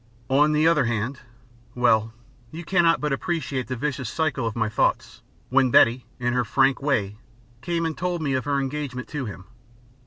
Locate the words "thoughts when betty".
4.67-6.07